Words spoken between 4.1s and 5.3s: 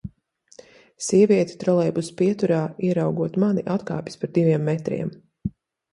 par diviem metriem.